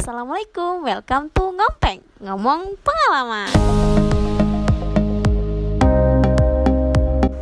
Assalamualaikum, 0.00 0.80
welcome 0.80 1.28
to 1.28 1.52
Ngompeng 1.52 2.00
Ngomong 2.24 2.72
pengalaman. 2.80 3.52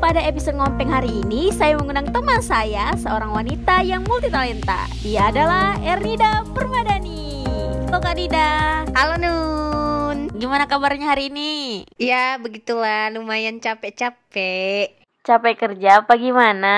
Pada 0.03 0.19
episode 0.27 0.59
Ngompeng 0.59 0.91
hari 0.91 1.23
ini 1.23 1.55
Saya 1.55 1.79
mengundang 1.79 2.11
teman 2.11 2.43
saya 2.43 2.91
Seorang 2.99 3.31
wanita 3.31 3.87
yang 3.87 4.03
multitalenta. 4.03 4.91
Dia 5.07 5.31
adalah 5.31 5.79
Ernida 5.87 6.43
Permadani. 6.51 7.47
Halo 7.87 8.03
Kak 8.03 8.19
Dida. 8.19 8.51
Halo 8.91 9.15
Nun. 9.23 10.35
Gimana 10.35 10.67
kabarnya 10.67 11.15
hari 11.15 11.31
ini? 11.31 11.87
Ya 11.95 12.43
begitulah. 12.43 13.15
Lumayan 13.15 13.63
capek-capek. 13.63 14.99
Capek 15.23 15.55
kerja 15.55 16.03
apa 16.03 16.19
gimana? 16.19 16.75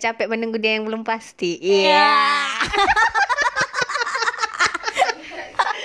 Capek 0.00 0.24
menunggu 0.24 0.56
dia 0.56 0.80
yang 0.80 0.88
belum 0.88 1.04
pasti. 1.04 1.60
Iya 1.60 2.16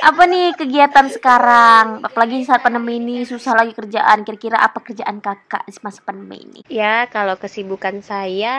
apa 0.02 0.24
nih 0.28 0.58
kegiatan 0.58 1.08
sekarang? 1.08 2.02
Apalagi 2.04 2.44
saat 2.44 2.66
pandemi 2.66 3.00
ini 3.00 3.24
susah 3.24 3.56
lagi 3.56 3.72
kerjaan. 3.72 4.26
Kira-kira 4.28 4.60
apa 4.60 4.82
kerjaan 4.82 5.22
kakak 5.24 5.64
di 5.68 5.72
masa 5.80 6.02
pandemi 6.04 6.42
ini? 6.42 6.62
Ya 6.68 7.08
kalau 7.08 7.40
kesibukan 7.40 8.02
saya 8.04 8.58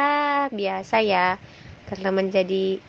biasa 0.48 1.02
ya 1.02 1.36
Karena 1.86 2.10
menjadi 2.10 2.82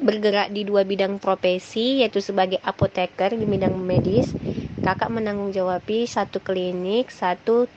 bergerak 0.00 0.48
di 0.50 0.64
dua 0.64 0.88
bidang 0.88 1.20
profesi 1.20 2.00
yaitu 2.00 2.24
sebagai 2.24 2.58
apoteker 2.64 3.36
di 3.36 3.44
bidang 3.44 3.76
medis 3.76 4.32
kakak 4.80 5.12
menanggung 5.12 5.52
jawabi 5.52 6.08
satu 6.08 6.40
klinik 6.40 7.12
satu 7.12 7.68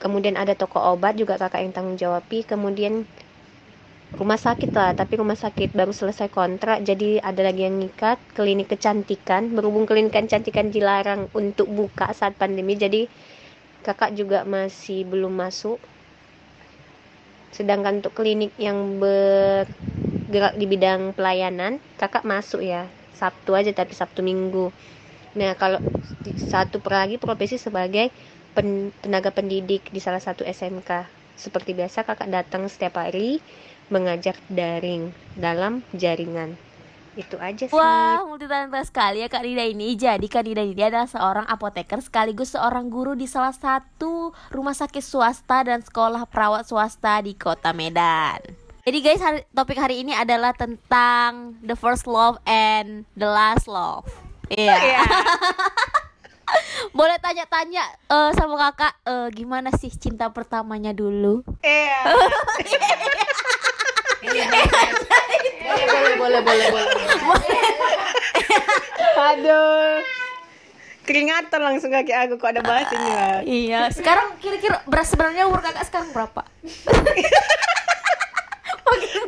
kemudian 0.00 0.40
ada 0.40 0.56
toko 0.56 0.80
obat 0.80 1.14
juga 1.20 1.36
kakak 1.36 1.60
yang 1.60 1.72
tanggung 1.76 2.00
jawabi 2.00 2.42
kemudian 2.42 3.04
rumah 4.14 4.38
sakit 4.38 4.70
lah 4.74 4.94
tapi 4.94 5.18
rumah 5.18 5.34
sakit 5.34 5.74
baru 5.74 5.90
selesai 5.90 6.30
kontrak 6.30 6.86
jadi 6.86 7.18
ada 7.18 7.42
lagi 7.42 7.66
yang 7.66 7.82
ngikat 7.82 8.18
klinik 8.38 8.70
kecantikan 8.70 9.50
berhubung 9.50 9.84
klinik 9.84 10.14
kecantikan 10.14 10.70
dilarang 10.70 11.26
untuk 11.34 11.66
buka 11.66 12.14
saat 12.14 12.38
pandemi 12.38 12.78
jadi 12.78 13.10
kakak 13.84 14.16
juga 14.16 14.48
masih 14.48 15.04
belum 15.04 15.36
masuk. 15.36 15.76
Sedangkan 17.52 18.00
untuk 18.00 18.16
klinik 18.16 18.56
yang 18.56 18.98
bergerak 18.98 20.56
di 20.56 20.64
bidang 20.66 21.12
pelayanan 21.12 21.78
kakak 22.00 22.24
masuk 22.24 22.64
ya 22.64 22.88
Sabtu 23.14 23.54
aja 23.54 23.70
tapi 23.70 23.92
Sabtu 23.94 24.24
Minggu. 24.24 24.72
Nah 25.38 25.54
kalau 25.54 25.78
satu 26.40 26.80
lagi 26.88 27.20
profesi 27.20 27.60
sebagai 27.60 28.10
pen, 28.56 28.90
tenaga 29.04 29.30
pendidik 29.30 29.92
di 29.92 30.00
salah 30.02 30.18
satu 30.18 30.42
SMK 30.42 31.06
seperti 31.38 31.76
biasa 31.76 32.06
kakak 32.06 32.30
datang 32.30 32.66
setiap 32.66 32.98
hari 32.98 33.38
mengajar 33.88 34.36
daring 34.48 35.12
dalam 35.36 35.84
jaringan. 35.96 36.56
Itu 37.14 37.38
aja 37.38 37.70
sih. 37.70 37.74
Wah, 37.74 38.26
multi 38.26 38.50
talenta 38.50 38.82
sekali 38.82 39.22
ya 39.22 39.30
Kak 39.30 39.46
Dida 39.46 39.62
ini. 39.62 39.94
Jadi 39.94 40.26
Kak 40.26 40.42
Dida 40.42 40.66
ini 40.66 40.82
adalah 40.82 41.06
seorang 41.06 41.46
apoteker 41.46 42.02
sekaligus 42.02 42.58
seorang 42.58 42.90
guru 42.90 43.14
di 43.14 43.30
salah 43.30 43.54
satu 43.54 44.34
rumah 44.50 44.74
sakit 44.74 45.02
swasta 45.02 45.62
dan 45.62 45.80
sekolah 45.80 46.26
perawat 46.26 46.66
swasta 46.66 47.22
di 47.22 47.38
Kota 47.38 47.70
Medan. 47.70 48.42
Jadi 48.84 48.98
guys, 49.00 49.22
hari, 49.22 49.40
topik 49.56 49.80
hari 49.80 50.04
ini 50.04 50.12
adalah 50.12 50.52
tentang 50.52 51.56
the 51.64 51.72
first 51.72 52.04
love 52.04 52.36
and 52.44 53.08
the 53.16 53.24
last 53.24 53.64
love. 53.64 54.04
Iya. 54.52 54.76
Yeah. 55.00 55.06
Boleh 56.98 57.16
tanya-tanya 57.18 57.80
uh, 58.12 58.30
sama 58.36 58.60
kakak 58.60 58.94
uh, 59.08 59.28
gimana 59.32 59.72
sih 59.72 59.88
cinta 59.88 60.28
pertamanya 60.30 60.92
dulu? 60.92 61.42
Iya. 61.64 62.12
boleh 62.12 63.28
boleh 66.14 66.40
boleh 66.40 66.40
boleh 66.42 66.66
boleh. 66.70 66.88
Aduh. 69.14 70.02
Keringatan 71.04 71.60
langsung 71.60 71.92
kaki 71.92 72.10
aku 72.10 72.40
kok 72.40 72.48
ada 72.48 72.64
bahasanya. 72.64 73.44
iya. 73.44 73.92
Sekarang 73.92 74.40
kira-kira 74.40 74.80
beras 74.84 75.12
sebenarnya 75.12 75.44
umur 75.44 75.60
kakak 75.60 75.84
sekarang 75.84 76.08
berapa? 76.10 76.42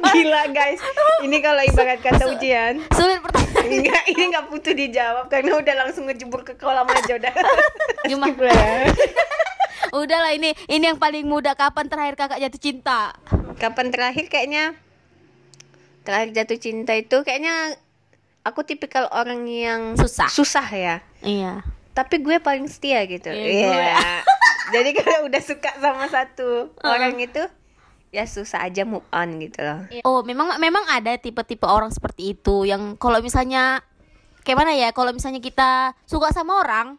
Gila 0.07 0.49
guys, 0.49 0.79
ini 1.21 1.43
kalau 1.43 1.61
ibarat 1.61 1.99
kata 1.99 2.31
ujian 2.31 2.81
Sulit 2.95 3.19
pertanyaan 3.21 3.67
Enggak, 3.67 4.03
ini 4.07 4.23
nggak 4.31 4.47
butuh 4.49 4.73
dijawab 4.73 5.27
Karena 5.27 5.59
udah 5.59 5.75
langsung 5.77 6.07
ngejebur 6.07 6.41
ke 6.41 6.55
kolam 6.55 6.87
aja 6.87 7.19
udah 7.19 7.35
Gimana? 8.09 8.53
udah 9.91 10.19
lah 10.23 10.33
ini 10.33 10.55
Ini 10.67 10.95
yang 10.95 10.99
paling 10.99 11.27
muda 11.27 11.53
Kapan 11.53 11.91
terakhir 11.91 12.15
kakak 12.17 12.39
jatuh 12.39 12.61
cinta? 12.63 13.01
Kapan 13.59 13.91
terakhir 13.91 14.31
kayaknya 14.31 14.79
Terakhir 16.07 16.31
jatuh 16.31 16.59
cinta 16.63 16.95
itu 16.95 17.27
kayaknya 17.27 17.75
Aku 18.47 18.63
tipikal 18.63 19.11
orang 19.11 19.43
yang 19.51 19.99
Susah 19.99 20.31
Susah 20.31 20.67
ya 20.71 21.03
Iya 21.27 21.67
Tapi 21.99 22.23
gue 22.23 22.39
paling 22.39 22.71
setia 22.71 23.03
gitu 23.11 23.35
Iya, 23.35 23.99
yeah. 23.99 24.23
Jadi 24.75 24.91
kalau 24.99 25.27
udah 25.31 25.43
suka 25.43 25.71
sama 25.79 26.07
satu 26.11 26.71
uh. 26.83 26.91
orang 26.91 27.19
itu 27.19 27.43
ya 28.15 28.25
susah 28.27 28.67
aja 28.67 28.89
move 28.89 29.05
on 29.13 29.39
gitu 29.39 29.61
loh. 29.61 29.81
Oh, 30.07 30.21
memang 30.25 30.57
memang 30.57 30.83
ada 30.89 31.15
tipe-tipe 31.21 31.69
orang 31.69 31.93
seperti 31.93 32.33
itu 32.35 32.65
yang 32.65 32.97
kalau 32.97 33.21
misalnya 33.21 33.85
kayak 34.43 34.59
mana 34.59 34.73
ya? 34.73 34.91
Kalau 34.97 35.13
misalnya 35.13 35.39
kita 35.43 35.93
suka 36.09 36.33
sama 36.33 36.63
orang, 36.63 36.97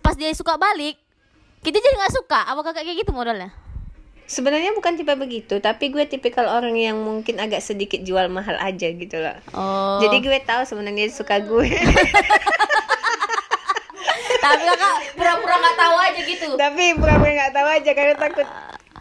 pas 0.00 0.14
dia 0.14 0.30
suka 0.32 0.54
balik, 0.56 0.96
kita 1.66 1.82
jadi 1.82 1.96
nggak 1.98 2.14
suka. 2.14 2.40
Apa 2.46 2.62
kakak 2.62 2.86
kayak 2.86 3.02
gitu 3.02 3.12
modelnya? 3.12 3.50
Sebenarnya 4.26 4.74
bukan 4.74 4.98
tipe 4.98 5.14
begitu, 5.14 5.62
tapi 5.62 5.94
gue 5.94 6.02
tipikal 6.06 6.50
orang 6.50 6.74
yang 6.74 6.98
mungkin 6.98 7.38
agak 7.38 7.62
sedikit 7.62 8.02
jual 8.02 8.26
mahal 8.26 8.58
aja 8.58 8.90
gitu 8.90 9.22
loh. 9.22 9.38
Oh. 9.54 10.02
Jadi 10.02 10.18
gue 10.18 10.38
tahu 10.42 10.66
sebenarnya 10.66 11.06
suka 11.14 11.38
gue. 11.38 11.70
tapi 14.46 14.62
kakak 14.62 14.94
pura-pura 15.14 15.54
nggak 15.58 15.78
tahu 15.78 15.96
aja 16.02 16.20
gitu. 16.26 16.48
Tapi 16.58 16.84
pura-pura 16.98 17.32
nggak 17.38 17.54
tahu 17.54 17.68
aja 17.70 17.90
karena 17.94 18.14
takut 18.18 18.46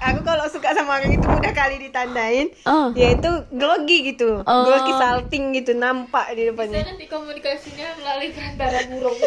aku 0.06 0.20
kalau 0.22 0.46
suka 0.52 0.76
sama 0.76 1.00
orang 1.00 1.18
itu 1.18 1.26
mudah 1.26 1.54
kali 1.56 1.76
ditandain 1.80 2.52
oh. 2.68 2.92
ya 2.94 3.16
itu 3.16 3.32
grogi 3.54 4.14
gitu 4.14 4.44
oh. 4.44 4.64
grogi 4.68 4.94
salting 5.00 5.56
gitu 5.56 5.72
nampak 5.74 6.36
di 6.36 6.52
depannya 6.52 6.84
Bisa 6.84 6.92
nanti 6.94 7.06
komunikasinya 7.08 7.88
melalui 8.00 8.30
perantara 8.36 8.80
burung 8.92 9.18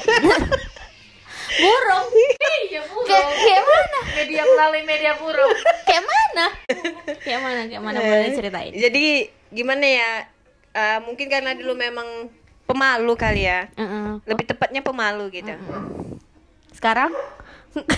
burung 1.63 2.07
iya 2.69 2.81
kayak, 2.85 3.27
kayak 3.37 3.65
mana? 3.65 4.01
Media 4.19 4.43
melalui 4.43 4.83
media 4.85 5.13
burung 5.17 5.55
kayak 5.87 6.05
mana? 6.05 6.47
Kayak 7.23 7.41
mana 7.41 7.61
kayak 7.67 7.83
mana 7.83 7.99
boleh 8.01 8.31
ceritain 8.35 8.73
jadi 8.75 9.05
gimana 9.53 9.87
ya? 9.87 10.11
Uh, 10.69 10.99
mungkin 11.09 11.27
karena 11.33 11.57
dulu 11.57 11.75
memang 11.75 12.29
pemalu 12.69 13.17
kali 13.17 13.49
ya. 13.49 13.73
Uh 13.75 13.83
-uh. 13.83 14.09
lebih 14.29 14.45
tepatnya 14.45 14.85
pemalu 14.85 15.33
gitu. 15.33 15.51
Uh 15.51 15.59
-uh. 15.59 15.85
sekarang? 16.77 17.11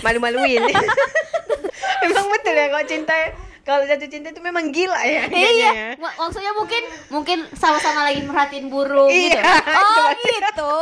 Malu-maluin. 0.01 0.63
Emang 2.07 2.27
betul 2.31 2.55
ya 2.55 2.67
kalau 2.71 2.85
cinta 2.87 3.13
kalau 3.61 3.85
jatuh 3.85 4.09
cinta 4.09 4.33
itu 4.33 4.41
memang 4.41 4.73
gila 4.73 4.97
ya 5.05 5.29
iya 5.29 5.49
ya. 5.53 5.89
maksudnya 6.01 6.49
mungkin 6.57 6.81
mungkin 7.13 7.45
sama-sama 7.53 8.09
lagi 8.09 8.25
merhatiin 8.25 8.73
burung 8.73 9.05
gitu. 9.05 9.37
Iya, 9.37 9.53
oh 9.77 10.09
gitu. 10.25 10.73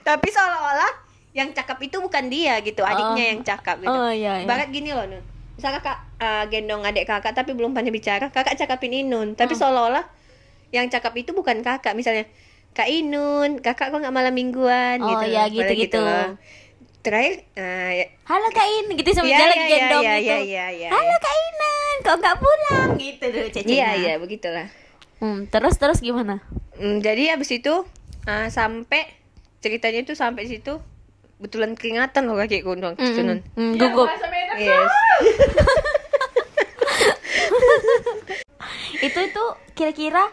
Tapi 0.00 0.26
seolah-olah 0.32 1.03
yang 1.34 1.50
cakap 1.50 1.82
itu 1.82 1.98
bukan 1.98 2.30
dia 2.30 2.62
gitu 2.62 2.86
adiknya 2.86 3.24
oh. 3.26 3.30
yang 3.34 3.40
cakap 3.42 3.76
gitu. 3.82 3.90
Oh, 3.90 4.10
iya, 4.10 4.42
iya. 4.42 4.46
barat 4.46 4.70
gini 4.70 4.94
loh 4.94 5.04
nun. 5.10 5.22
Misalnya 5.58 5.82
kakak 5.82 5.98
uh, 6.22 6.44
gendong 6.46 6.82
adik 6.86 7.10
kakak 7.10 7.34
tapi 7.34 7.54
belum 7.58 7.74
pandai 7.74 7.90
bicara 7.90 8.30
kakak 8.30 8.54
cakapin 8.54 8.94
Inun. 8.94 9.34
Tapi 9.34 9.52
hmm. 9.52 9.60
seolah-olah 9.60 10.06
yang 10.70 10.86
cakap 10.86 11.10
itu 11.18 11.34
bukan 11.34 11.66
kakak. 11.66 11.98
Misalnya 11.98 12.30
kak 12.70 12.86
Inun 12.86 13.58
kakak 13.58 13.90
kok 13.90 13.98
nggak 13.98 14.14
malam 14.14 14.30
mingguan? 14.30 15.02
Oh, 15.02 15.10
gitu 15.10 15.26
ya 15.34 15.50
gitu 15.50 15.72
gitu, 15.74 15.98
gitu 15.98 16.38
terakhir 17.04 17.44
uh, 17.60 17.90
ya. 17.92 18.06
halo 18.24 18.48
kak 18.48 18.64
In 18.64 18.86
gitu 18.96 19.12
sama 19.12 19.28
ya, 19.28 19.36
dia 19.36 19.44
ya, 19.44 19.52
lagi 19.52 19.66
gendong 19.68 20.04
ya, 20.08 20.14
gitu 20.16 20.32
ya, 20.32 20.40
ya, 20.40 20.66
ya, 20.72 20.88
halo 20.88 21.14
kak 21.20 21.34
Inan 21.36 21.96
kok 22.00 22.16
nggak 22.16 22.36
pulang? 22.40 22.88
Gitu 22.96 23.24
dulu 23.28 23.48
cecenya. 23.52 23.74
Iya 23.76 23.88
iya 24.00 24.14
begitulah. 24.16 24.66
Hmm, 25.20 25.44
terus 25.52 25.76
terus 25.76 26.00
gimana? 26.00 26.40
Hmm, 26.80 27.04
jadi 27.04 27.36
abis 27.36 27.60
itu 27.60 27.84
uh, 28.24 28.48
sampai 28.48 29.12
ceritanya 29.60 30.00
itu 30.00 30.16
sampai 30.16 30.48
situ 30.48 30.80
betulan 31.42 31.74
keringatan 31.74 32.30
loh 32.30 32.38
kaki 32.38 32.62
gondong 32.62 32.94
mm 32.94 33.10
-hmm. 33.10 33.38
mm, 33.58 33.72
gugup. 33.76 34.08
yes. 34.58 34.92
Itu 39.04 39.18
itu 39.20 39.44
kira-kira 39.76 40.32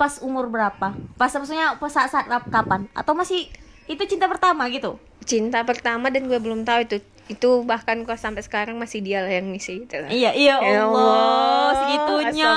pas 0.00 0.24
umur 0.24 0.48
berapa? 0.48 0.96
Pas 1.20 1.30
maksudnya 1.36 1.76
pas 1.76 1.92
saat 1.92 2.08
saat 2.08 2.26
kapan? 2.48 2.88
Atau 2.96 3.12
masih 3.12 3.52
itu 3.84 4.02
cinta 4.08 4.24
pertama 4.30 4.64
gitu? 4.72 4.96
Cinta 5.28 5.60
pertama 5.66 6.08
dan 6.08 6.24
gue 6.24 6.40
belum 6.40 6.64
tahu 6.64 6.88
itu. 6.88 6.96
Itu 7.30 7.62
bahkan 7.62 8.02
kok 8.02 8.18
sampai 8.18 8.42
sekarang 8.42 8.80
masih 8.80 9.04
dia 9.04 9.22
lah 9.22 9.30
yang 9.30 9.52
ngisi 9.52 9.86
gitu 9.86 10.02
lah. 10.02 10.10
Iya, 10.10 10.30
iya 10.34 10.54
Allah, 10.58 10.72
ya 10.72 10.80
Allah. 10.88 11.70
Segitunya. 11.76 12.52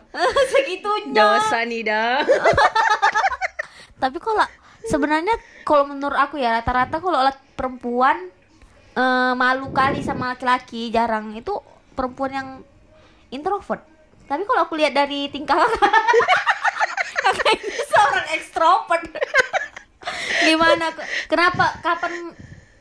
segitunya. 0.56 1.14
Dosa 1.14 1.58
Nida. 1.68 2.04
Tapi 4.02 4.18
kalau 4.18 4.48
sebenarnya 4.88 5.36
kalau 5.64 5.88
menurut 5.88 6.14
aku 6.14 6.36
ya 6.38 6.60
rata-rata 6.60 7.00
kalau 7.00 7.18
perempuan 7.56 8.28
uh, 8.94 9.32
malu 9.34 9.72
kali 9.72 10.04
sama 10.04 10.36
laki-laki 10.36 10.92
jarang. 10.92 11.34
Itu 11.34 11.64
perempuan 11.96 12.32
yang 12.32 12.48
introvert. 13.32 13.82
Tapi 14.24 14.44
kalau 14.44 14.64
aku 14.64 14.76
lihat 14.76 14.92
dari 14.92 15.28
tingkah 15.28 15.56
kakak 17.24 17.48
ini 17.56 17.76
seorang 17.88 18.12
orang 18.12 18.28
ekstrovert 18.36 19.04
gimana? 20.44 20.86
Ke- 20.92 21.08
kenapa? 21.28 21.80
Kapan 21.80 22.32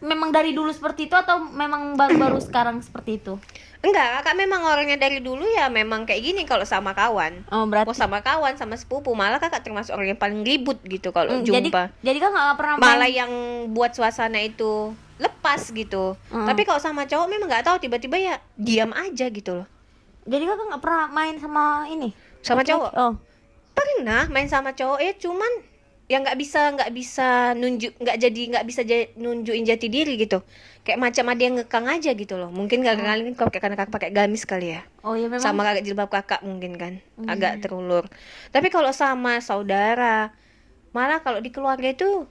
memang 0.04 0.36
dari 0.36 0.52
dulu 0.52 0.70
seperti 0.70 1.08
itu 1.08 1.16
atau 1.16 1.40
memang 1.40 1.96
baru-baru 1.96 2.44
sekarang 2.44 2.84
seperti 2.84 3.24
itu 3.24 3.40
Enggak, 3.84 4.08
kakak 4.18 4.36
memang 4.38 4.64
orangnya 4.64 4.96
dari 4.96 5.20
dulu 5.20 5.44
ya 5.46 5.68
memang 5.68 6.08
kayak 6.08 6.24
gini 6.24 6.42
kalau 6.44 6.64
sama 6.64 6.92
kawan. 6.94 7.44
oh 7.46 7.68
berarti 7.68 7.84
Mau 7.86 7.94
sama 7.94 8.20
kawan, 8.20 8.56
sama 8.56 8.74
sepupu, 8.74 9.12
malah 9.12 9.38
kakak 9.38 9.60
termasuk 9.62 9.92
orang 9.92 10.08
yang 10.10 10.18
paling 10.18 10.40
ribut 10.42 10.80
gitu 10.82 11.12
kalau 11.12 11.36
Hmm, 11.36 11.44
jadi 11.44 11.68
jumpa. 11.68 11.92
jadi 12.00 12.18
kan 12.18 12.30
nggak 12.32 12.56
pernah 12.56 12.76
main- 12.76 12.88
Malah 12.96 13.10
yang 13.12 13.32
buat 13.70 13.92
suasana 13.92 14.40
itu 14.40 14.92
lepas 15.16 15.68
gitu. 15.70 16.16
Hmm. 16.28 16.48
Tapi 16.48 16.64
kalau 16.64 16.80
sama 16.80 17.04
cowok 17.04 17.28
memang 17.28 17.46
nggak 17.46 17.66
tahu 17.66 17.78
tiba-tiba 17.78 18.16
ya 18.16 18.36
diam 18.56 18.92
aja 18.94 19.28
gitu 19.28 19.52
loh. 19.54 19.68
jadi 20.24 20.44
kakak 20.46 20.66
nggak 20.66 20.82
pernah 20.82 21.06
main 21.10 21.36
sama 21.36 21.64
ini 21.86 22.16
Sama 22.40 22.64
Laki-laki? 22.64 22.72
cowok. 22.80 22.92
oh 22.96 23.14
Pernah 23.74 24.24
main 24.28 24.48
sama 24.48 24.72
cowok 24.72 25.00
ya 25.02 25.12
cuman 25.14 25.52
yang 26.06 26.22
nggak 26.22 26.36
bisa 26.38 26.72
nggak 26.72 26.92
bisa 26.94 27.28
nunjuk 27.54 27.96
nggak 27.98 28.18
jadi 28.18 28.42
nggak 28.50 28.66
bisa 28.66 28.82
nunjukin 29.14 29.64
jati 29.66 29.88
diri 29.88 30.16
gitu 30.18 30.40
kayak 30.84 31.00
macam 31.00 31.26
ada 31.32 31.42
yang 31.42 31.56
ngekang 31.60 31.86
aja 31.88 32.12
gitu 32.12 32.36
loh. 32.36 32.52
Mungkin 32.52 32.84
gak 32.84 33.00
kali 33.00 33.22
kan 33.34 33.48
kayak 33.48 33.64
kakak 33.72 33.90
pakai 33.90 34.12
gamis 34.12 34.44
kali 34.44 34.76
ya. 34.76 34.82
Oh 35.02 35.16
ya 35.16 35.32
memang. 35.32 35.40
Sama 35.40 35.64
kakak 35.64 35.84
jilbab 35.88 36.12
kakak 36.12 36.44
mungkin 36.44 36.76
kan. 36.76 36.94
Agak 37.24 37.64
terulur. 37.64 38.04
Tapi 38.52 38.68
kalau 38.68 38.92
sama 38.92 39.40
saudara 39.40 40.36
malah 40.94 41.24
kalau 41.26 41.42
di 41.42 41.50
keluarga 41.50 41.90
itu 41.90 42.28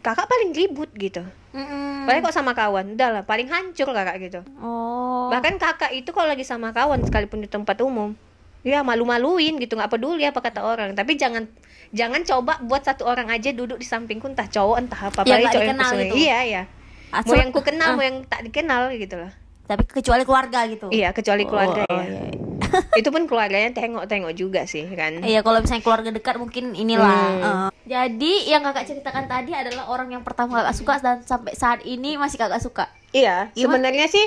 kakak 0.00 0.26
paling 0.30 0.50
ribut 0.56 0.88
gitu. 0.96 1.26
Mm-mm. 1.50 2.06
paling 2.06 2.22
kok 2.22 2.30
sama 2.30 2.54
kawan 2.54 2.94
udah 2.94 3.10
lah 3.10 3.22
paling 3.26 3.50
hancur 3.50 3.90
kakak 3.90 4.22
gitu. 4.22 4.40
Oh. 4.62 5.26
Bahkan 5.34 5.58
kakak 5.58 5.90
itu 5.90 6.14
kalau 6.14 6.30
lagi 6.30 6.46
sama 6.46 6.70
kawan 6.70 7.02
sekalipun 7.02 7.42
di 7.42 7.50
tempat 7.50 7.74
umum 7.82 8.14
ya 8.62 8.84
malu-maluin 8.86 9.58
gitu 9.58 9.74
nggak 9.74 9.90
peduli 9.90 10.22
apa 10.22 10.38
kata 10.38 10.62
orang. 10.62 10.94
Tapi 10.94 11.18
jangan 11.18 11.50
jangan 11.90 12.22
coba 12.22 12.62
buat 12.62 12.86
satu 12.86 13.02
orang 13.02 13.34
aja 13.34 13.50
duduk 13.50 13.82
di 13.82 13.86
sampingku 13.86 14.30
entah 14.30 14.46
cowok 14.46 14.76
entah 14.78 15.00
apa 15.10 15.26
Ya, 15.26 15.42
apalagi 15.42 15.54
cowok 15.58 15.66
yang 15.66 15.78
gitu. 16.06 16.14
iya 16.22 16.38
iya 16.46 16.62
mau 17.12 17.34
yang 17.34 17.50
ku 17.50 17.60
kenal 17.60 17.88
Ah, 17.88 17.94
mau 17.94 18.02
yang 18.02 18.22
tak 18.24 18.40
dikenal 18.42 18.90
gitu 18.92 19.16
loh 19.16 19.32
tapi 19.62 19.82
kecuali 19.84 20.22
keluarga 20.22 20.66
gitu 20.66 20.86
iya 20.88 21.10
kecuali 21.10 21.42
keluarga 21.44 21.82
Oh, 21.84 21.94
ya 21.96 22.06
iya. 22.06 22.22
itu 22.98 23.08
pun 23.08 23.24
keluarganya 23.24 23.70
tengok-tengok 23.72 24.30
juga 24.32 24.62
sih 24.62 24.86
kan 24.88 25.18
Iya 25.20 25.40
kalau 25.40 25.58
misalnya 25.58 25.82
keluarga 25.82 26.10
dekat 26.10 26.36
mungkin 26.36 26.70
inilah. 26.72 27.10
Hmm. 27.10 27.42
Eh, 27.42 27.68
jadi 27.88 28.32
yang 28.48 28.62
kakak 28.62 28.86
ceritakan 28.86 29.26
tadi 29.26 29.50
adalah 29.52 29.86
orang 29.86 30.06
yang 30.08 30.22
pertama 30.22 30.58
kakak 30.60 30.76
suka 30.76 30.94
dan 30.98 31.18
sampai 31.20 31.52
saat 31.52 31.82
ini 31.82 32.14
masih 32.14 32.36
kakak 32.36 32.58
suka. 32.58 32.86
iya 33.10 33.50
sebenarnya 33.52 34.06
sih 34.06 34.22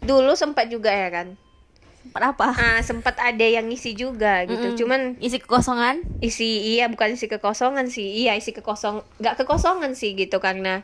dulu 0.00 0.32
sempat 0.32 0.66
juga 0.66 0.88
ya 0.88 1.08
kan 1.08 1.36
Sempat 2.02 2.22
apa? 2.26 2.46
ah 2.50 2.80
sempat 2.80 3.14
ada 3.16 3.46
yang 3.46 3.62
ngisi 3.64 3.92
juga 3.92 4.42
gitu 4.42 4.66
Mm-mm. 4.66 4.76
cuman 4.76 5.00
Isi 5.18 5.38
kekosongan. 5.38 6.02
isi 6.18 6.48
iya 6.72 6.88
bukan 6.88 7.14
isi 7.14 7.24
kekosongan 7.26 7.86
sih 7.86 8.04
iya 8.18 8.34
isi 8.34 8.50
kekosong 8.50 9.04
nggak 9.16 9.38
kekosongan 9.38 9.92
sih 9.92 10.12
gitu 10.12 10.36
karena 10.38 10.82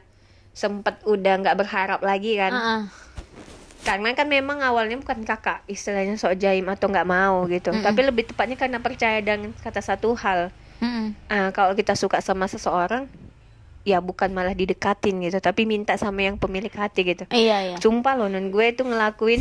sempet 0.59 0.99
udah 1.07 1.39
nggak 1.39 1.55
berharap 1.55 2.01
lagi 2.03 2.35
kan 2.35 2.51
Heeh. 2.51 2.83
karena 3.87 4.11
kan 4.13 4.27
memang 4.27 4.59
awalnya 4.59 4.99
bukan 4.99 5.23
kakak 5.23 5.63
istilahnya 5.65 6.19
sok 6.19 6.35
jaim 6.37 6.67
atau 6.67 6.91
nggak 6.91 7.07
mau 7.07 7.47
gitu 7.47 7.71
Mm-mm. 7.71 7.87
tapi 7.87 8.03
lebih 8.03 8.27
tepatnya 8.27 8.59
karena 8.59 8.83
percaya 8.83 9.23
dengan 9.23 9.55
kata 9.55 9.79
satu 9.79 10.19
hal 10.19 10.51
Mm-mm. 10.83 11.15
Ah, 11.31 11.55
kalau 11.55 11.79
kita 11.79 11.95
suka 11.95 12.19
sama 12.19 12.51
seseorang 12.51 13.07
ya 13.87 14.03
bukan 14.03 14.35
malah 14.35 14.53
didekatin 14.53 15.23
gitu 15.23 15.39
tapi 15.39 15.63
minta 15.63 15.95
sama 15.95 16.21
yang 16.21 16.35
pemilik 16.35 16.69
hati 16.69 17.07
gitu 17.07 17.25
Iya 17.31 17.57
iya. 17.65 17.77
sumpah 17.79 18.19
loh 18.19 18.27
non 18.27 18.51
gue 18.51 18.67
itu 18.67 18.83
ngelakuin 18.83 19.41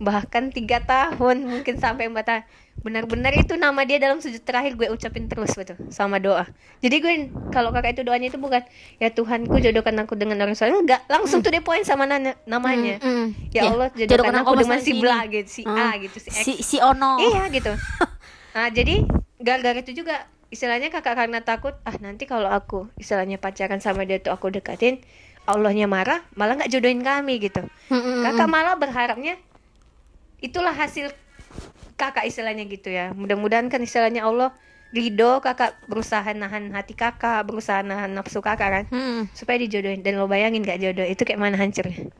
bahkan 0.00 0.48
tiga 0.48 0.80
tahun 0.80 1.44
mungkin 1.44 1.76
sampai 1.76 2.08
empat 2.08 2.24
tahun. 2.24 2.44
Benar-benar 2.80 3.36
itu 3.36 3.60
nama 3.60 3.84
dia 3.84 4.00
dalam 4.00 4.24
sujud 4.24 4.40
terakhir 4.40 4.72
gue 4.72 4.88
ucapin 4.88 5.28
terus 5.28 5.52
betul 5.52 5.76
sama 5.92 6.16
doa. 6.16 6.48
Jadi 6.80 6.96
gue 7.04 7.12
kalau 7.52 7.68
kakak 7.76 8.00
itu 8.00 8.02
doanya 8.08 8.32
itu 8.32 8.40
bukan 8.40 8.64
ya 8.96 9.12
Tuhanku 9.12 9.60
jodohkan 9.60 9.92
aku 10.00 10.16
dengan 10.16 10.40
orang 10.40 10.56
soleh. 10.56 10.80
Enggak 10.80 11.04
langsung 11.04 11.44
tuh 11.44 11.52
dia 11.52 11.60
poin 11.60 11.84
sama 11.84 12.08
nana, 12.08 12.32
namanya. 12.48 12.96
Mm, 13.04 13.12
mm. 13.12 13.28
ya 13.52 13.68
Allah 13.68 13.92
jodohkan 13.92 14.40
aku 14.40 14.52
dengan 14.64 14.80
si 14.80 14.92
bla 14.96 15.28
gitu 15.28 15.48
si 15.52 15.62
A 15.68 16.00
gitu 16.00 16.16
si 16.16 16.28
X. 16.32 16.40
Si 16.40 16.52
si 16.64 16.76
Ono. 16.80 17.20
iya 17.20 17.46
gitu. 17.52 17.76
Nah 18.50 18.66
jadi 18.66 19.06
gara-gara 19.38 19.78
itu 19.78 19.94
juga 20.02 20.26
istilahnya 20.50 20.90
kakak 20.90 21.14
karena 21.14 21.38
takut 21.38 21.78
ah 21.86 21.94
nanti 22.02 22.26
kalau 22.26 22.50
aku 22.50 22.90
istilahnya 22.98 23.38
pacaran 23.38 23.78
sama 23.78 24.02
dia 24.02 24.18
tuh 24.18 24.34
aku 24.34 24.50
dekatin 24.50 24.98
Allahnya 25.46 25.86
marah 25.86 26.26
malah 26.34 26.58
nggak 26.58 26.72
jodohin 26.74 27.06
kami 27.06 27.38
gitu. 27.38 27.62
Mm-mm. 27.94 28.26
kakak 28.26 28.50
malah 28.50 28.74
berharapnya 28.74 29.38
itulah 30.40 30.72
hasil 30.72 31.12
kakak 31.94 32.24
istilahnya 32.24 32.64
gitu 32.64 32.88
ya 32.88 33.12
mudah-mudahan 33.12 33.68
kan 33.68 33.78
istilahnya 33.78 34.24
Allah 34.24 34.56
ridho 34.90 35.38
kakak 35.38 35.78
berusaha 35.86 36.26
nahan 36.32 36.72
hati 36.72 36.92
kakak 36.92 37.44
berusaha 37.44 37.80
nahan 37.80 38.10
nafsu 38.10 38.40
kakak 38.40 38.68
kan 38.72 38.84
Mm. 38.88 39.28
supaya 39.30 39.56
dijodohin 39.56 40.00
dan 40.00 40.16
lo 40.16 40.26
bayangin 40.26 40.60
gak 40.60 40.80
jodoh 40.80 41.04
itu 41.04 41.22
kayak 41.22 41.38
mana 41.38 41.54
hancurnya 41.54 42.10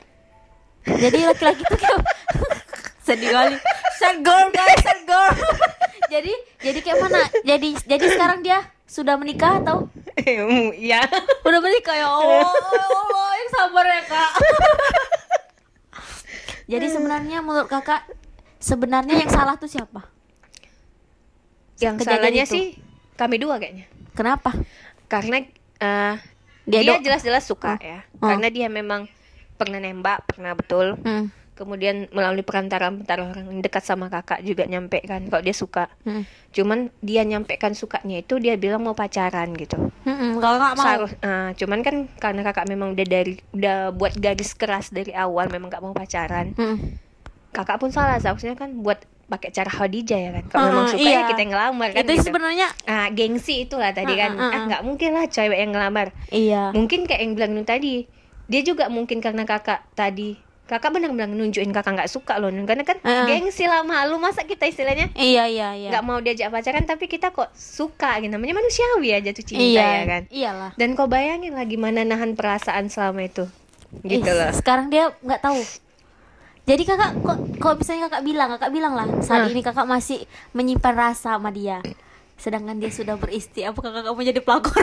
Jadi 0.81 1.19
laki-laki 1.23 1.61
itu 1.61 1.77
kayak 1.77 2.01
sedih 3.07 3.31
kali. 3.31 3.57
Sad 3.97 4.25
girl 4.25 4.49
guys, 4.49 4.81
sad 4.81 5.05
girl. 5.05 5.29
jadi 6.13 6.33
jadi 6.57 6.79
kayak 6.81 6.99
mana? 7.01 7.21
Jadi 7.43 7.69
jadi 7.85 8.07
sekarang 8.09 8.41
dia 8.41 8.65
sudah 8.87 9.15
menikah 9.15 9.61
atau 9.61 9.93
iya 10.81 11.05
udah 11.43 11.61
menikah 11.61 11.95
ya 11.95 12.09
Allah, 12.09 12.49
ya 12.49 12.85
Allah 12.87 13.29
yang 13.35 13.51
sabar 13.53 13.85
ya 13.85 14.03
kak. 14.05 14.31
Jadi 16.71 16.87
sebenarnya 16.89 17.39
menurut 17.41 17.67
kakak 17.67 18.07
sebenarnya 18.57 19.19
yang 19.19 19.31
salah 19.31 19.57
tuh 19.57 19.67
siapa? 19.67 20.07
yang 21.81 21.97
Kejadian 21.97 22.21
salahnya 22.21 22.45
itu. 22.45 22.53
sih 22.53 22.65
kami 23.17 23.37
dua 23.37 23.57
kayaknya 23.57 23.89
Kenapa? 24.13 24.53
karena 25.07 25.43
eh, 25.81 26.15
Dia 26.65 27.01
jelas-jelas 27.01 27.43
suka 27.43 27.81
ya 27.81 28.05
Oh. 28.17 28.29
karena 28.29 28.49
dia 28.49 28.69
memang 28.69 29.09
pernah 29.57 29.81
nembak 29.81 30.29
pernah 30.29 30.53
betul 30.53 31.01
Hmm. 31.01 31.33
Kemudian 31.61 32.09
melalui 32.11 32.41
perantaraan 32.41 32.97
antara 32.99 33.23
orang 33.27 33.61
dekat 33.61 33.85
sama 33.85 34.09
kakak 34.09 34.41
juga 34.41 34.65
nyampe 34.65 34.97
kan 35.03 35.21
kalau 35.23 35.45
dia 35.45 35.53
suka 35.53 35.93
Hmm. 36.01 36.25
cuman 36.51 36.89
dia 36.99 37.21
nyampaikan 37.23 37.71
sukanya 37.73 38.17
itu 38.19 38.37
dia 38.37 38.57
bilang 38.57 38.81
mau 38.81 38.93
pacaran 38.93 39.53
gitu 39.53 39.77
Hmm, 40.01 40.35
kalau 40.35 40.57
nggak 40.57 40.75
mau. 40.75 40.83
Seharus- 40.83 41.19
eh, 41.19 41.49
cuman 41.55 41.79
kan 41.81 41.97
karena 42.17 42.41
kakak 42.43 42.65
memang 42.67 42.93
udah 42.93 43.07
dari 43.07 43.37
udah 43.51 43.77
buat 43.91 44.17
garis 44.17 44.53
keras 44.53 44.89
dari 44.89 45.13
awal 45.13 45.47
memang 45.47 45.69
gak 45.69 45.81
mau 45.81 45.93
pacaran 45.93 46.57
Hmm. 46.57 46.97
kakak 47.51 47.77
pun 47.77 47.91
salah 47.91 48.17
seharusnya 48.17 48.55
kan 48.55 48.73
buat 48.77 48.97
pakai 49.27 49.53
cara 49.53 49.69
Khadijah 49.69 50.19
ya 50.19 50.31
kan 50.33 50.45
kalau 50.49 50.63
Hmm, 50.63 50.71
memang 50.73 50.87
suka 50.89 51.05
iya. 51.05 51.15
ya 51.15 51.29
kita 51.29 51.41
yang 51.41 51.53
ngelamar 51.53 51.89
kan 51.89 52.01
itu 52.01 52.13
gitu. 52.13 52.25
sebenarnya 52.25 52.67
ah 52.85 53.07
gengsi 53.09 53.63
itulah 53.63 53.91
tadi 53.91 54.17
kan 54.17 54.33
Ah, 54.33 54.41
ah, 54.41 54.43
ah, 54.43 54.51
ah 54.51 54.63
nggak 54.67 54.83
mungkin 54.83 55.11
lah 55.13 55.27
cewek 55.27 55.55
yang 55.57 55.71
ngelamar 55.71 56.07
iya. 56.31 56.63
mungkin 56.71 57.05
kayak 57.05 57.21
yang 57.21 57.33
bilang 57.35 57.53
tadi 57.63 58.09
dia 58.47 58.63
juga 58.65 58.89
mungkin 58.89 59.21
karena 59.21 59.45
kakak 59.45 59.87
tadi 59.93 60.35
kakak 60.71 60.95
benar-benar 60.95 61.27
nunjukin 61.27 61.75
kakak 61.75 61.99
nggak 61.99 62.07
suka 62.07 62.39
loh 62.39 62.47
karena 62.63 62.87
kan 62.87 63.03
ah. 63.03 63.27
gengsi 63.27 63.67
lah 63.67 63.83
malu 63.83 64.23
masa 64.23 64.47
kita 64.47 64.71
istilahnya 64.71 65.11
Iya 65.19 65.51
iya 65.51 65.69
iya. 65.75 65.91
nggak 65.91 66.05
mau 66.07 66.23
diajak 66.23 66.55
pacaran 66.55 66.87
tapi 66.87 67.11
kita 67.11 67.35
kok 67.35 67.51
suka 67.59 68.23
gitu 68.23 68.31
namanya 68.31 68.63
manusiawi 68.63 69.11
aja 69.19 69.35
tuh 69.35 69.43
cinta 69.43 69.67
iya 69.67 69.87
ya 69.99 70.05
kan 70.07 70.23
Iyalah. 70.31 70.71
dan 70.79 70.95
kau 70.95 71.11
bayangin 71.11 71.59
lah 71.59 71.67
gimana 71.67 72.07
nahan 72.07 72.39
perasaan 72.39 72.87
selama 72.87 73.27
itu 73.27 73.51
gitu 74.07 74.23
Ih, 74.23 74.39
loh 74.39 74.55
Sekarang 74.55 74.87
dia 74.87 75.11
nggak 75.19 75.43
tahu. 75.43 75.59
Jadi 76.63 76.83
kakak 76.87 77.19
kok 77.27 77.39
kok 77.59 77.75
misalnya 77.83 78.07
kakak 78.07 78.23
bilang, 78.23 78.49
kakak 78.55 78.71
bilang 78.71 78.95
lah 78.95 79.07
saat 79.19 79.43
Hah. 79.43 79.51
ini 79.51 79.67
kakak 79.67 79.83
masih 79.83 80.23
menyimpan 80.55 80.95
rasa 80.95 81.35
sama 81.35 81.51
dia. 81.51 81.83
Sedangkan 82.39 82.79
dia 82.79 82.95
sudah 82.95 83.19
beristri, 83.19 83.67
apakah 83.67 83.91
kakak 83.91 84.15
mau 84.15 84.23
jadi 84.23 84.39
pelakor? 84.39 84.79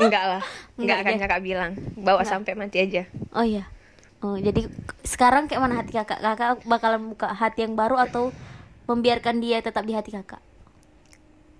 enggak 0.00 0.24
lah 0.26 0.42
Enggak 0.74 0.98
enggak 0.98 0.98
akan 0.98 1.12
ya? 1.14 1.20
kakak 1.26 1.40
bilang 1.44 1.70
bawa 1.94 2.20
Enggak. 2.22 2.30
sampai 2.30 2.52
mati 2.58 2.78
aja 2.82 3.02
oh 3.30 3.44
iya. 3.46 3.64
Oh, 4.24 4.40
jadi 4.40 4.64
sekarang 5.04 5.46
kayak 5.46 5.60
mana 5.60 5.74
hati 5.76 5.92
kakak? 5.92 6.16
Kakak 6.16 6.64
bakalan 6.64 7.12
buka 7.12 7.28
hati 7.28 7.60
yang 7.60 7.76
baru 7.76 8.00
atau 8.00 8.32
membiarkan 8.84 9.38
dia 9.38 9.60
tetap 9.60 9.84
di 9.84 9.92
hati 9.92 10.10
kakak? 10.10 10.40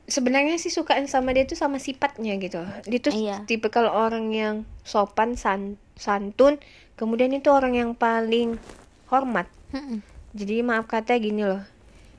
sebenarnya 0.04 0.60
sih 0.60 0.68
sukaan 0.68 1.08
sama 1.08 1.32
dia 1.32 1.48
tuh 1.48 1.56
sama 1.56 1.80
sifatnya 1.80 2.36
gitu 2.36 2.60
dia 2.84 3.00
tuh 3.00 3.08
Iya. 3.08 3.48
tipe 3.48 3.72
kalau 3.72 3.88
orang 3.88 4.28
yang 4.30 4.54
sopan 4.84 5.32
san- 5.32 5.80
santun 5.96 6.60
kemudian 6.94 7.32
itu 7.32 7.48
orang 7.48 7.72
yang 7.72 7.90
paling 7.96 8.60
hormat 9.08 9.48
Mm-mm. 9.72 10.04
jadi 10.36 10.60
maaf 10.60 10.84
kata 10.84 11.16
gini 11.16 11.48
loh 11.48 11.64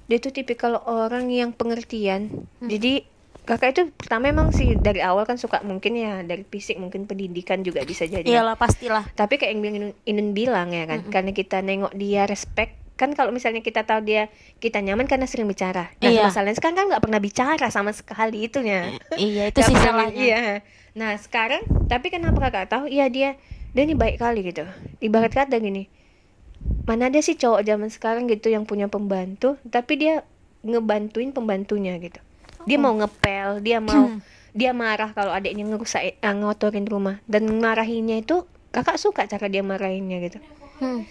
dia 0.10 0.18
tuh 0.18 0.34
tipikal 0.34 0.82
orang 0.82 1.30
yang 1.30 1.54
pengertian 1.54 2.50
Hmm. 2.58 2.74
jadi 2.74 3.06
kakak 3.46 3.70
itu 3.72 3.82
pertama 3.92 4.26
emang 4.26 4.50
sih 4.50 4.74
dari 4.74 5.00
awal 5.00 5.24
kan 5.24 5.38
suka 5.38 5.62
mungkin 5.62 5.94
ya 5.94 6.20
dari 6.22 6.42
fisik 6.44 6.76
mungkin 6.76 7.06
pendidikan 7.06 7.62
juga 7.62 7.82
bisa 7.82 8.04
jadi 8.04 8.22
ya. 8.22 8.42
Iyalah 8.42 8.58
pastilah. 8.58 9.06
tapi 9.14 9.38
kayak 9.38 9.52
yang 9.52 9.62
bilang 9.62 9.76
Inun, 10.04 10.30
bilang 10.32 10.70
ya 10.70 10.84
kan 10.84 11.06
karena 11.08 11.32
kita 11.32 11.62
nengok 11.62 11.94
dia 11.94 12.26
respect 12.26 12.74
kan 12.96 13.12
kalau 13.12 13.30
misalnya 13.30 13.60
kita 13.60 13.84
tahu 13.84 14.02
dia 14.02 14.32
kita 14.58 14.80
nyaman 14.80 15.04
karena 15.04 15.24
sering 15.26 15.46
bicara 15.46 15.92
nah 15.96 16.08
Iya. 16.08 16.26
masalahnya 16.26 16.56
sekarang 16.56 16.76
kan 16.76 16.86
nggak 16.90 17.04
pernah 17.04 17.20
bicara 17.20 17.68
sama 17.70 17.92
sekali 17.92 18.44
itunya 18.44 18.96
Iya 19.14 19.52
itu 19.52 19.60
sih 19.62 19.76
salahnya. 19.76 20.16
iya 20.16 20.42
nah 20.92 21.12
sekarang 21.14 21.62
tapi 21.86 22.08
kenapa 22.08 22.40
kakak 22.42 22.66
tahu 22.68 22.88
iya 22.88 23.06
dia 23.08 23.36
dia 23.72 23.84
ini 23.84 23.94
baik 23.94 24.16
kali 24.18 24.42
gitu 24.44 24.64
ibarat 25.00 25.30
kata 25.30 25.60
gini 25.60 25.92
mana 26.84 27.12
ada 27.12 27.20
sih 27.20 27.36
cowok 27.36 27.62
zaman 27.62 27.92
sekarang 27.92 28.26
gitu 28.26 28.48
yang 28.48 28.64
punya 28.64 28.88
pembantu 28.88 29.60
tapi 29.68 30.00
dia 30.00 30.24
ngebantuin 30.64 31.30
pembantunya 31.30 31.94
gitu 32.00 32.24
dia 32.66 32.78
mau 32.82 32.94
ngepel 32.98 33.62
dia 33.62 33.78
mau 33.80 34.18
dia 34.56 34.72
marah 34.72 35.12
kalau 35.12 35.36
adiknya 35.36 35.68
ngerusak 35.68 36.02
eh, 36.02 36.16
ngotorin 36.22 36.88
rumah 36.88 37.22
dan 37.30 37.46
marahinnya 37.48 38.24
itu 38.24 38.48
kakak 38.74 39.00
suka 39.00 39.28
cara 39.28 39.48
dia 39.48 39.64
marahinnya 39.64 40.20
gitu 40.26 40.40
Hmm. 40.76 41.08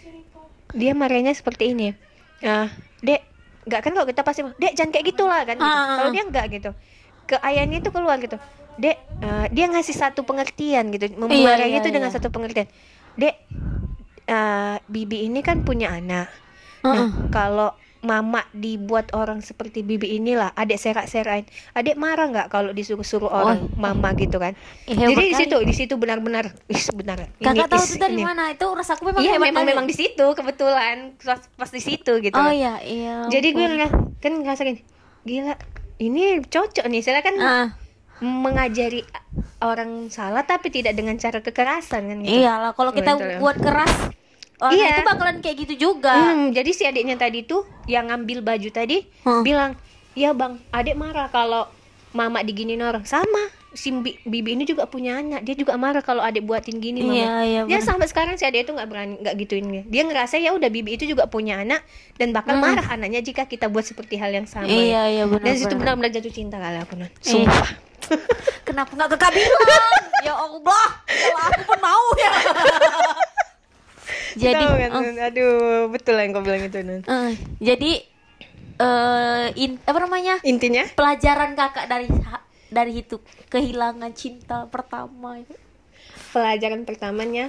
dia 0.77 0.93
marahnya 0.93 1.33
seperti 1.33 1.73
ini 1.73 1.97
ah 2.45 2.69
dek 3.01 3.25
nggak 3.65 3.81
kan 3.81 3.93
kalau 3.97 4.05
kita 4.05 4.21
pasti 4.21 4.45
dek 4.61 4.77
jangan 4.77 4.93
kayak 4.93 5.07
gitulah 5.09 5.41
kan 5.49 5.57
gitu. 5.57 5.65
Ah, 5.65 5.73
ah, 5.73 5.97
kalau 5.97 6.11
ah. 6.11 6.13
dia 6.13 6.25
nggak 6.29 6.47
gitu 6.53 6.71
ke 7.25 7.37
ayahnya 7.41 7.81
itu 7.81 7.89
keluar 7.89 8.21
gitu 8.21 8.37
dek 8.77 8.97
eh, 9.25 9.47
dia 9.57 9.67
ngasih 9.73 9.97
satu 9.97 10.21
pengertian 10.29 10.93
gitu 10.93 11.17
memarahi 11.17 11.73
iya, 11.73 11.81
itu 11.81 11.89
dengan 11.89 12.13
iya. 12.13 12.17
satu 12.21 12.29
pengertian 12.29 12.69
dek 13.17 13.35
eh, 14.29 14.77
bibi 14.85 15.33
ini 15.33 15.41
kan 15.41 15.65
punya 15.65 15.97
anak 15.97 16.29
Heeh. 16.85 16.93
nah 16.93 17.09
kalau 17.33 17.73
mama 18.05 18.45
dibuat 18.51 19.11
orang 19.11 19.41
seperti 19.41 19.81
bibi 19.81 20.15
inilah 20.15 20.53
adek 20.53 20.77
serak-serain 20.77 21.43
adek 21.73 21.97
marah 21.97 22.27
nggak 22.27 22.47
kalau 22.47 22.71
disuruh-suruh 22.71 23.27
orang 23.27 23.67
mama 23.75 24.13
gitu 24.13 24.37
kan 24.37 24.53
Eh, 24.85 24.93
hebat 24.93 25.11
jadi 25.11 25.25
di 25.25 25.35
situ 25.35 25.57
di 25.59 25.75
situ 25.75 25.95
benar-benar 25.95 26.53
benar 26.93 27.19
ini 27.33 27.43
Kakak 27.43 27.67
tahu 27.67 27.83
itu 27.83 27.97
dari 27.99 28.15
ini. 28.15 28.23
mana? 28.23 28.45
Itu 28.49 28.69
rasaku 28.69 29.03
memang 29.07 29.21
Iya 29.21 29.33
hebat 29.33 29.47
memang 29.47 29.63
kali. 29.63 29.73
memang 29.73 29.87
di 29.87 29.95
situ 29.95 30.27
kebetulan 30.29 30.97
pas, 31.19 31.41
pas 31.51 31.69
di 31.69 31.81
situ 31.81 32.13
gitu. 32.21 32.35
Oh 32.35 32.49
iya, 32.49 32.77
iya. 32.79 33.25
Jadi 33.27 33.49
gue 33.51 33.65
ngeliat 33.65 33.93
kan 34.19 34.33
ngerasa 34.35 34.63
gini, 34.63 34.85
gila 35.23 35.57
ini 35.97 36.23
cocok 36.43 36.85
nih. 36.85 37.01
Saya 37.01 37.21
kan 37.21 37.35
Ah, 37.37 37.67
mengajari 38.21 39.03
orang 39.59 40.07
salah 40.09 40.43
tapi 40.43 40.69
tidak 40.69 40.93
dengan 40.93 41.17
cara 41.17 41.39
kekerasan 41.39 42.05
kan 42.05 42.19
gitu. 42.21 42.39
iyalah 42.39 42.73
kalau 42.73 42.91
kita 42.91 43.17
Betul. 43.17 43.39
buat 43.39 43.57
keras 43.57 43.93
orang 44.57 44.75
Iya. 44.77 44.91
itu 44.93 45.03
bakalan 45.05 45.37
kayak 45.39 45.57
gitu 45.61 45.75
juga. 45.89 46.15
Hmm, 46.15 46.51
jadi 46.51 46.71
si 46.71 46.83
adiknya 46.83 47.17
tadi 47.17 47.43
tuh 47.43 47.63
yang 47.85 48.07
ngambil 48.07 48.41
baju 48.41 48.69
tadi 48.69 49.03
Hmm. 49.21 49.43
bilang, 49.43 49.75
"Ya 50.13 50.31
bang, 50.31 50.63
adik 50.71 50.95
marah 50.95 51.27
kalau 51.27 51.67
mama 52.11 52.41
diginin 52.41 52.79
orang 52.79 53.03
sama." 53.03 53.51
Si 53.73 53.91
bi- 53.91 54.15
bibi 54.23 54.55
ini 54.55 54.63
juga 54.63 54.87
punya 54.87 55.19
anak, 55.19 55.43
dia 55.43 55.53
juga 55.53 55.75
marah 55.75 55.99
kalau 55.99 56.23
adik 56.23 56.43
buatin 56.43 56.79
gini 56.79 57.03
mama. 57.03 57.11
Iya, 57.13 57.35
iya, 57.43 57.61
dia 57.67 57.83
sampai 57.83 58.07
sekarang 58.07 58.35
si 58.35 58.47
adik 58.47 58.65
itu 58.65 58.73
nggak 58.73 58.87
berani 58.87 59.19
nggak 59.19 59.35
gituin 59.37 59.67
dia. 59.67 59.83
Dia 59.85 60.03
ngerasa 60.05 60.39
ya 60.39 60.55
udah 60.55 60.69
bibi 60.69 60.95
itu 60.95 61.05
juga 61.05 61.27
punya 61.27 61.59
anak 61.59 61.83
dan 62.15 62.31
bakal 62.31 62.55
Hmm. 62.55 62.63
marah 62.65 62.87
anaknya 62.89 63.19
jika 63.21 63.43
kita 63.45 63.67
buat 63.67 63.83
seperti 63.83 64.15
hal 64.15 64.31
yang 64.31 64.47
sama. 64.47 64.71
Iya, 64.71 64.79
ya. 64.79 65.03
iya 65.11 65.25
benar. 65.27 65.43
Dan 65.43 65.55
situ 65.57 65.75
benar. 65.75 65.99
benar-benar 65.99 66.11
jatuh 66.15 66.31
cinta 66.33 66.57
kali 66.57 66.79
aku 66.79 66.95
non. 66.95 67.11
Iya. 67.11 67.19
Sumpah. 67.27 67.69
Kenapa 68.63 68.91
nggak 68.95 69.09
kakak 69.11 69.31
bilang? 69.33 69.67
ya 70.23 70.33
Allah, 70.33 70.87
kalau 71.05 71.41
aku 71.43 71.63
pun 71.67 71.79
mau 71.83 72.05
ya. 72.17 72.31
jadi, 74.37 74.61
Tahu 74.61 74.75
kan, 74.77 74.91
Nun? 74.93 75.17
aduh 75.17 75.55
betul 75.89 76.15
yang 76.15 76.31
kau 76.31 76.41
bilang 76.41 76.63
itu 76.63 76.79
non. 76.81 77.01
eh, 77.01 77.33
jadi 77.59 77.93
eh 78.75 79.47
in, 79.55 79.79
apa 79.81 79.99
namanya? 79.99 80.43
Intinya 80.43 80.83
Pelajaran 80.91 81.55
kakak 81.55 81.87
dari 81.87 82.11
dari 82.69 82.93
itu 82.99 83.23
kehilangan 83.47 84.11
cinta 84.13 84.67
pertama 84.67 85.39
itu. 85.39 85.55
pelajaran 86.31 86.83
pertamanya 86.83 87.47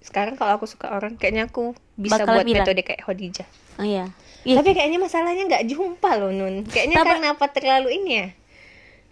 sekarang 0.00 0.34
kalau 0.34 0.52
aku 0.54 0.66
suka 0.66 0.88
orang 0.90 1.16
kayaknya 1.16 1.46
aku 1.46 1.72
bisa 1.94 2.20
Bakal 2.20 2.34
buat 2.34 2.44
bilang. 2.44 2.64
metode 2.64 2.80
kayak 2.82 3.00
Khadijah. 3.02 3.48
Oh 3.76 3.84
iya. 3.84 4.12
Iya, 4.40 4.56
Tapi 4.56 4.72
kayaknya 4.72 4.98
masalahnya 4.98 5.44
nggak 5.46 5.64
jumpa 5.66 6.10
loh 6.16 6.28
Nun. 6.30 6.64
Kayaknya 6.64 6.96
Tapi- 6.96 7.08
karena 7.10 7.26
apa 7.30 7.46
terlalu 7.48 7.88
ini 7.94 8.12
ya? 8.14 8.28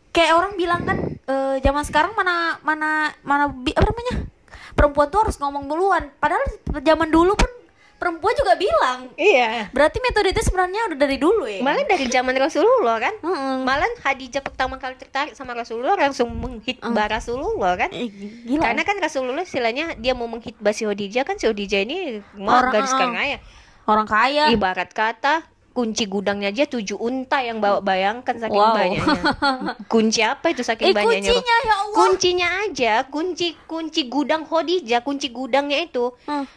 kayak 0.08 0.32
orang 0.34 0.52
bilang 0.54 0.82
kan 0.82 0.98
eh, 1.22 1.56
zaman 1.58 1.84
sekarang 1.84 2.12
mana 2.12 2.56
mana 2.60 3.12
mana 3.22 3.44
apa 3.48 3.86
namanya 3.86 4.14
perempuan 4.78 5.06
tuh 5.08 5.20
harus 5.20 5.36
ngomong 5.36 5.66
duluan 5.66 6.06
padahal 6.14 6.40
zaman 6.78 7.08
dulu 7.08 7.34
pun 7.34 7.50
perempuan 7.98 8.30
juga 8.32 8.54
bilang 8.54 9.10
Iya. 9.12 9.66
berarti 9.68 9.98
metode 9.98 10.30
itu 10.30 10.38
sebenarnya 10.40 10.86
udah 10.86 10.94
dari 10.96 11.18
dulu 11.18 11.44
ya 11.44 11.58
Malah 11.58 11.82
dari 11.82 12.06
zaman 12.06 12.30
Rasulullah 12.32 12.96
kan. 12.96 13.10
Heeh. 13.18 13.54
Malah 13.60 13.90
Khadijah 13.98 14.38
pertama 14.38 14.78
kali 14.78 14.94
tertarik 14.94 15.34
sama 15.34 15.50
Rasulullah 15.50 15.98
langsung 15.98 16.30
menghitbah 16.30 17.10
Rasulullah 17.10 17.74
kan. 17.76 17.90
Eh, 17.90 18.06
gila 18.46 18.62
Karena 18.62 18.82
kan 18.82 18.96
Rasulullah 18.96 19.42
istilahnya 19.42 19.98
dia 19.98 20.14
mau 20.14 20.30
menghitbah 20.30 20.70
si 20.70 20.86
Khadijah 20.86 21.26
kan 21.26 21.36
si 21.36 21.44
Khadijah 21.44 21.82
ini 21.82 21.98
mau 22.38 22.54
Orang- 22.56 22.70
garis 22.72 22.86
uh-uh. 22.88 23.02
kan 23.02 23.10
kaya. 23.12 23.38
orang 23.84 24.06
kaya 24.06 24.44
Ibarat 24.48 24.90
kata 24.92 25.34
kunci 25.78 26.04
gudangnya 26.04 26.50
aja 26.50 26.66
tujuh 26.66 26.98
unta 26.98 27.38
yang 27.38 27.58
bawa 27.58 27.78
bayangkan 27.78 28.34
saking 28.34 28.58
Wow. 28.58 28.74
banyaknya. 28.74 29.22
Kunci 29.86 30.20
apa 30.20 30.50
itu 30.50 30.60
saking 30.60 30.90
eh 30.90 30.92
banyaknya? 30.92 31.30
Kuncinya 31.30 31.56
ya 31.60 31.74
Allah 31.76 31.94
kuncinya 31.94 32.48
aja 32.60 32.92
kunci 33.06 33.48
kunci 33.62 34.00
gudang 34.04 34.42
Khadijah 34.42 35.00
kunci 35.00 35.30
gudangnya 35.30 35.78
itu 35.78 36.10
Hmm. 36.24 36.50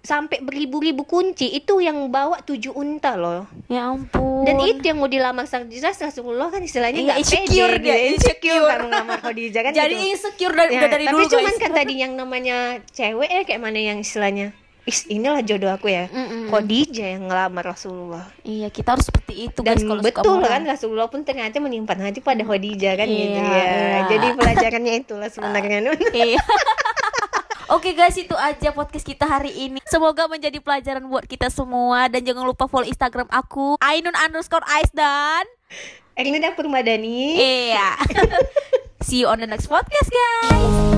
sampai 0.00 0.40
beribu-ribu 0.40 1.02
kunci 1.04 1.48
itu 1.50 1.80
yang 1.80 2.08
bawa 2.08 2.40
tujuh 2.40 2.70
unta 2.72 3.12
loh 3.14 3.44
ya 3.66 3.88
ampun 3.88 4.40
dan 4.42 4.56
itu 4.62 4.80
yang 4.82 4.96
mau 4.96 5.06
dilamar 5.06 5.44
sang 5.44 5.66
jelas 5.66 5.96
Rasulullah 5.96 6.48
kan 6.48 6.60
istilahnya 6.60 6.96
Iya, 6.96 7.06
nggak 7.08 7.18
insecure 7.18 7.72
pede 7.74 7.82
dia, 7.82 7.96
insecure 8.08 8.64
kan 8.64 8.78
ngelamar 8.84 9.18
Khadijah 9.18 9.62
kan 9.62 9.72
jadi 9.74 9.90
gitu. 9.90 10.08
insecure 10.10 10.54
dari, 10.54 10.70
Ya, 10.70 10.78
udah 10.78 10.90
dari 10.90 11.04
tapi 11.04 11.14
dulu 11.14 11.24
cuman 11.26 11.44
guys 11.46 11.58
kan 11.58 11.70
tadi 11.74 11.94
yang 11.96 12.12
namanya 12.14 12.56
cewek 12.88 13.28
ya 13.28 13.42
kayak 13.42 13.60
mana 13.60 13.80
yang 13.82 13.98
istilahnya 13.98 14.52
Is, 14.88 15.04
inilah 15.04 15.44
jodoh 15.44 15.68
aku 15.68 15.92
ya. 15.92 16.08
Mm-mm. 16.08 16.48
Khadijah 16.48 17.20
yang 17.20 17.28
ngelamar 17.28 17.76
Rasulullah? 17.76 18.24
Iya 18.40 18.72
kita 18.72 18.96
harus 18.96 19.04
seperti 19.04 19.52
itu 19.52 19.60
dan 19.60 19.76
guys 19.76 20.00
betul 20.00 20.40
kan 20.40 20.64
Rasulullah 20.64 21.12
pun 21.12 21.28
ternyata 21.28 21.60
menyimpan 21.60 22.08
hati 22.08 22.24
pada 22.24 22.40
Khadijah 22.40 22.96
kan 22.96 23.04
gitu 23.04 23.36
Iya, 23.36 23.52
ya. 23.52 23.64
iya. 23.68 23.98
jadi 24.08 24.26
pelajarannya 24.32 24.94
itulah 25.04 25.28
sebenarnya 25.28 25.84
Nun. 25.84 26.00
Iya. 26.08 26.40
Oke 27.76 27.92
guys 27.92 28.16
itu 28.16 28.32
aja 28.32 28.72
podcast 28.72 29.04
kita 29.04 29.28
hari 29.28 29.52
ini. 29.52 29.76
Semoga 29.84 30.24
menjadi 30.24 30.56
pelajaran 30.56 31.04
buat 31.04 31.28
kita 31.28 31.52
semua. 31.52 32.08
Dan 32.08 32.24
jangan 32.24 32.48
lupa 32.48 32.64
follow 32.64 32.88
Instagram 32.88 33.28
aku 33.28 33.76
Ainun 33.84 34.16
underscore 34.16 34.64
Ais 34.64 34.88
dan 34.96 35.44
Erlina 36.16 36.56
Permadani. 36.56 37.36
Iya. 37.36 37.92
See 39.04 39.20
you 39.20 39.28
on 39.28 39.36
the 39.36 39.46
next 39.46 39.68
podcast 39.68 40.08
guys 40.08 40.97